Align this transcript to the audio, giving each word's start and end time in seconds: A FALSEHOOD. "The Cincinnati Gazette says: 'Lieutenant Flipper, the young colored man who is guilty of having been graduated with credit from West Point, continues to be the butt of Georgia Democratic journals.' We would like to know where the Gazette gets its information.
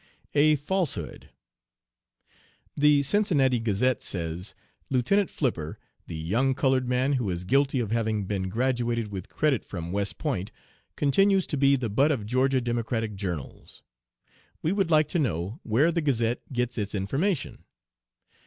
A 0.33 0.55
FALSEHOOD. 0.55 1.29
"The 2.75 3.03
Cincinnati 3.03 3.59
Gazette 3.59 4.01
says: 4.01 4.55
'Lieutenant 4.89 5.29
Flipper, 5.29 5.77
the 6.07 6.15
young 6.15 6.55
colored 6.55 6.89
man 6.89 7.13
who 7.13 7.29
is 7.29 7.45
guilty 7.45 7.79
of 7.79 7.91
having 7.91 8.25
been 8.25 8.49
graduated 8.49 9.09
with 9.09 9.29
credit 9.29 9.63
from 9.63 9.91
West 9.91 10.17
Point, 10.17 10.49
continues 10.95 11.45
to 11.45 11.55
be 11.55 11.75
the 11.75 11.87
butt 11.91 12.09
of 12.11 12.25
Georgia 12.25 12.61
Democratic 12.61 13.13
journals.' 13.13 13.83
We 14.63 14.71
would 14.71 14.89
like 14.89 15.07
to 15.09 15.19
know 15.19 15.59
where 15.61 15.91
the 15.91 16.01
Gazette 16.01 16.51
gets 16.51 16.79
its 16.79 16.95
information. 16.95 17.63